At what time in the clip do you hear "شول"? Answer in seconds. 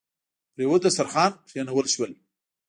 1.93-2.11